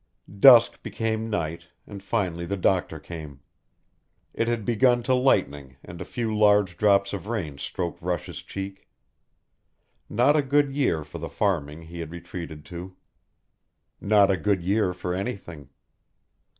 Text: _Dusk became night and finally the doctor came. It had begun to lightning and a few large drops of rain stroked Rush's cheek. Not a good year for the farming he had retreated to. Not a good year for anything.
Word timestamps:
_Dusk 0.39 0.81
became 0.81 1.29
night 1.29 1.65
and 1.85 2.01
finally 2.01 2.43
the 2.47 2.57
doctor 2.57 2.99
came. 2.99 3.41
It 4.33 4.47
had 4.47 4.65
begun 4.65 5.03
to 5.03 5.13
lightning 5.13 5.75
and 5.83 6.01
a 6.01 6.05
few 6.05 6.35
large 6.35 6.75
drops 6.75 7.13
of 7.13 7.27
rain 7.27 7.59
stroked 7.59 8.01
Rush's 8.01 8.41
cheek. 8.41 8.89
Not 10.09 10.35
a 10.35 10.41
good 10.41 10.75
year 10.75 11.03
for 11.03 11.19
the 11.19 11.29
farming 11.29 11.83
he 11.83 11.99
had 11.99 12.09
retreated 12.09 12.65
to. 12.65 12.95
Not 14.01 14.31
a 14.31 14.37
good 14.37 14.63
year 14.63 14.91
for 14.95 15.13
anything. 15.13 15.69